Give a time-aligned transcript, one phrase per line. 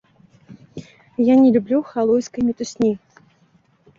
[1.25, 2.89] Я не люблю халуйскай мітусні.